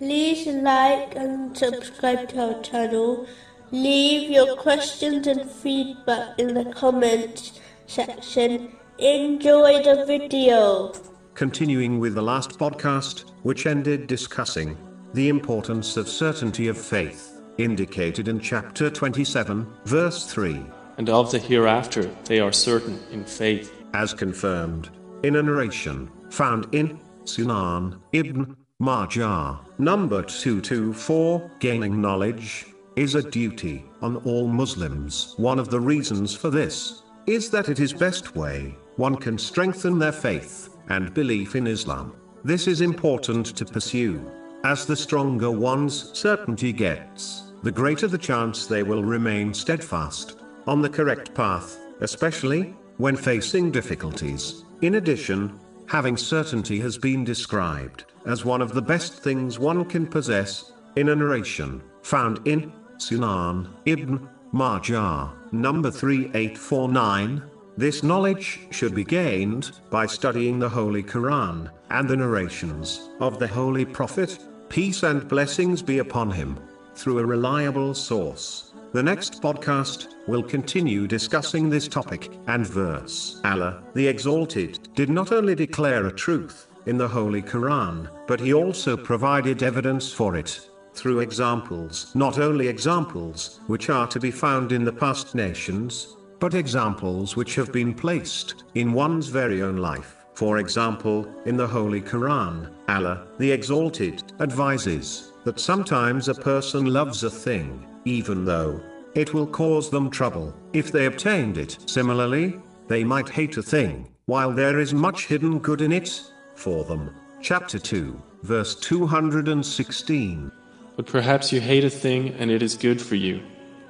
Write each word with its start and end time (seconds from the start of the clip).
like 0.00 1.14
and 1.16 1.56
subscribe 1.56 2.28
to 2.30 2.54
our 2.54 2.62
channel. 2.62 3.26
Leave 3.70 4.30
your 4.30 4.56
questions 4.56 5.26
and 5.26 5.50
feedback 5.50 6.38
in 6.38 6.54
the 6.54 6.64
comments 6.72 7.60
section. 7.86 8.72
Enjoy 8.98 9.82
the 9.82 10.04
video. 10.06 10.92
Continuing 11.34 11.98
with 11.98 12.14
the 12.14 12.22
last 12.22 12.58
podcast, 12.58 13.30
which 13.42 13.66
ended 13.66 14.06
discussing 14.06 14.76
the 15.14 15.28
importance 15.28 15.96
of 15.96 16.08
certainty 16.08 16.68
of 16.68 16.78
faith, 16.78 17.40
indicated 17.58 18.28
in 18.28 18.38
chapter 18.40 18.90
27, 18.90 19.66
verse 19.84 20.26
3, 20.26 20.64
and 20.98 21.08
of 21.08 21.30
the 21.30 21.38
hereafter 21.38 22.04
they 22.24 22.40
are 22.40 22.52
certain 22.52 23.00
in 23.10 23.24
faith. 23.24 23.72
as 23.94 24.12
confirmed 24.12 24.90
in 25.22 25.36
a 25.36 25.42
narration 25.42 26.10
found 26.30 26.66
in 26.74 26.98
Sunan 27.24 28.00
ibn 28.12 28.56
Majah, 28.80 29.60
number 29.78 30.20
224. 30.20 31.48
Gaining 31.60 32.00
knowledge 32.00 32.66
is 32.96 33.14
a 33.14 33.22
duty 33.22 33.84
on 34.02 34.16
all 34.24 34.48
Muslims. 34.48 35.34
One 35.36 35.60
of 35.60 35.70
the 35.70 35.78
reasons 35.78 36.34
for 36.34 36.50
this 36.50 37.04
is 37.28 37.50
that 37.50 37.68
it 37.68 37.78
is 37.78 37.92
best 37.92 38.34
way 38.34 38.76
one 38.96 39.14
can 39.14 39.38
strengthen 39.38 40.00
their 40.00 40.10
faith 40.10 40.76
and 40.88 41.14
belief 41.14 41.54
in 41.54 41.68
Islam. 41.68 42.16
This 42.42 42.66
is 42.66 42.80
important 42.80 43.46
to 43.56 43.64
pursue. 43.64 44.28
As 44.64 44.86
the 44.86 44.96
stronger 44.96 45.52
one's 45.52 46.10
certainty 46.12 46.72
gets, 46.72 47.52
the 47.62 47.70
greater 47.70 48.08
the 48.08 48.18
chance 48.18 48.66
they 48.66 48.82
will 48.82 49.04
remain 49.04 49.54
steadfast 49.54 50.36
on 50.66 50.82
the 50.82 50.90
correct 50.90 51.32
path, 51.32 51.78
especially 52.00 52.74
when 52.96 53.14
facing 53.14 53.70
difficulties. 53.70 54.64
In 54.82 54.96
addition, 54.96 55.60
having 55.86 56.16
certainty 56.16 56.80
has 56.80 56.98
been 56.98 57.24
described 57.24 58.04
as 58.26 58.44
one 58.44 58.62
of 58.62 58.72
the 58.72 58.82
best 58.82 59.14
things 59.14 59.58
one 59.58 59.84
can 59.84 60.06
possess 60.06 60.72
in 60.96 61.08
a 61.08 61.14
narration 61.14 61.82
found 62.02 62.46
in 62.46 62.72
Sunan 62.96 63.68
ibn 63.86 64.28
Majah, 64.52 65.32
number 65.52 65.90
3849. 65.90 67.42
This 67.76 68.04
knowledge 68.04 68.60
should 68.70 68.94
be 68.94 69.02
gained 69.02 69.72
by 69.90 70.06
studying 70.06 70.60
the 70.60 70.68
Holy 70.68 71.02
Quran 71.02 71.70
and 71.90 72.08
the 72.08 72.16
narrations 72.16 73.10
of 73.20 73.40
the 73.40 73.48
Holy 73.48 73.84
Prophet, 73.84 74.38
peace 74.68 75.02
and 75.02 75.28
blessings 75.28 75.82
be 75.82 75.98
upon 75.98 76.30
him, 76.30 76.56
through 76.94 77.18
a 77.18 77.26
reliable 77.26 77.94
source. 77.94 78.73
The 78.94 79.02
next 79.02 79.42
podcast 79.42 80.14
will 80.28 80.44
continue 80.44 81.08
discussing 81.08 81.68
this 81.68 81.88
topic 81.88 82.30
and 82.46 82.64
verse. 82.64 83.40
Allah, 83.44 83.82
the 83.94 84.06
Exalted, 84.06 84.88
did 84.94 85.10
not 85.10 85.32
only 85.32 85.56
declare 85.56 86.06
a 86.06 86.12
truth 86.12 86.68
in 86.86 86.96
the 86.96 87.08
Holy 87.08 87.42
Quran, 87.42 88.08
but 88.28 88.38
he 88.38 88.54
also 88.54 88.96
provided 88.96 89.64
evidence 89.64 90.12
for 90.12 90.36
it 90.36 90.70
through 90.92 91.18
examples. 91.18 92.12
Not 92.14 92.38
only 92.38 92.68
examples 92.68 93.58
which 93.66 93.90
are 93.90 94.06
to 94.06 94.20
be 94.20 94.30
found 94.30 94.70
in 94.70 94.84
the 94.84 94.92
past 94.92 95.34
nations, 95.34 96.16
but 96.38 96.54
examples 96.54 97.34
which 97.34 97.56
have 97.56 97.72
been 97.72 97.94
placed 97.94 98.62
in 98.76 98.92
one's 98.92 99.26
very 99.26 99.60
own 99.60 99.78
life. 99.78 100.24
For 100.34 100.58
example, 100.58 101.26
in 101.46 101.56
the 101.56 101.66
Holy 101.66 102.00
Quran, 102.00 102.70
Allah, 102.88 103.26
the 103.38 103.50
Exalted, 103.50 104.22
advises 104.38 105.32
that 105.42 105.58
sometimes 105.58 106.28
a 106.28 106.34
person 106.34 106.86
loves 106.86 107.24
a 107.24 107.30
thing, 107.30 107.84
even 108.04 108.44
though 108.44 108.80
it 109.14 109.32
will 109.32 109.46
cause 109.46 109.90
them 109.90 110.10
trouble 110.10 110.54
if 110.72 110.90
they 110.90 111.06
obtained 111.06 111.56
it. 111.56 111.78
Similarly, 111.86 112.58
they 112.88 113.04
might 113.04 113.28
hate 113.28 113.56
a 113.56 113.62
thing, 113.62 114.08
while 114.26 114.52
there 114.52 114.80
is 114.80 114.92
much 114.92 115.26
hidden 115.26 115.58
good 115.58 115.80
in 115.80 115.92
it 115.92 116.20
for 116.54 116.84
them. 116.84 117.14
Chapter 117.40 117.78
2, 117.78 118.20
verse 118.42 118.74
216. 118.74 120.52
But 120.96 121.06
perhaps 121.06 121.52
you 121.52 121.60
hate 121.60 121.84
a 121.84 121.90
thing 121.90 122.28
and 122.34 122.50
it 122.50 122.62
is 122.62 122.76
good 122.76 123.00
for 123.00 123.14
you, 123.16 123.42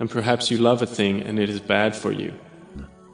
and 0.00 0.10
perhaps 0.10 0.50
you 0.50 0.58
love 0.58 0.82
a 0.82 0.86
thing 0.86 1.22
and 1.22 1.38
it 1.38 1.48
is 1.48 1.60
bad 1.60 1.94
for 1.94 2.12
you. 2.12 2.32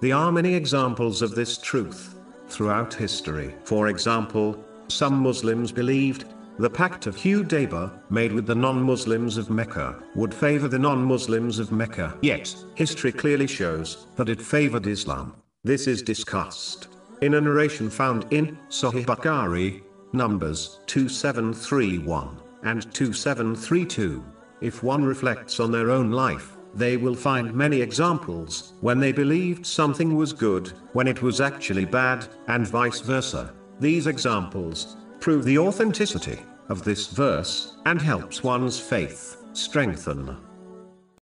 There 0.00 0.14
are 0.14 0.32
many 0.32 0.54
examples 0.54 1.20
of 1.20 1.34
this 1.34 1.58
truth 1.58 2.14
throughout 2.48 2.94
history. 2.94 3.54
For 3.64 3.88
example, 3.88 4.64
some 4.88 5.14
Muslims 5.14 5.72
believed 5.72 6.24
the 6.60 6.68
Pact 6.68 7.06
of 7.06 7.16
Hudaybiyyah, 7.16 7.90
made 8.10 8.32
with 8.32 8.44
the 8.44 8.54
non-Muslims 8.54 9.38
of 9.38 9.48
Mecca, 9.48 9.96
would 10.14 10.34
favor 10.34 10.68
the 10.68 10.78
non-Muslims 10.78 11.58
of 11.58 11.72
Mecca. 11.72 12.18
Yet, 12.20 12.54
history 12.74 13.12
clearly 13.12 13.46
shows 13.46 14.08
that 14.16 14.28
it 14.28 14.42
favored 14.42 14.86
Islam. 14.86 15.34
This 15.64 15.86
is 15.86 16.02
discussed 16.02 16.88
in 17.22 17.32
a 17.32 17.40
narration 17.40 17.88
found 17.88 18.30
in 18.30 18.58
Sahih 18.68 19.06
Bukhari, 19.06 19.80
Numbers 20.12 20.80
2731 20.84 22.36
and 22.64 22.82
2732. 22.92 24.22
If 24.60 24.82
one 24.82 25.02
reflects 25.02 25.60
on 25.60 25.72
their 25.72 25.90
own 25.90 26.10
life, 26.10 26.58
they 26.74 26.98
will 26.98 27.14
find 27.14 27.54
many 27.54 27.80
examples 27.80 28.74
when 28.82 29.00
they 29.00 29.12
believed 29.12 29.64
something 29.64 30.14
was 30.14 30.34
good, 30.34 30.74
when 30.92 31.08
it 31.08 31.22
was 31.22 31.40
actually 31.40 31.86
bad, 31.86 32.28
and 32.48 32.66
vice 32.66 33.00
versa. 33.00 33.54
These 33.80 34.06
examples 34.06 34.98
prove 35.20 35.44
the 35.44 35.58
authenticity 35.58 36.40
of 36.68 36.82
this 36.82 37.08
verse 37.08 37.76
and 37.86 38.00
helps 38.00 38.42
one's 38.42 38.80
faith 38.80 39.36
strengthen. 39.52 40.36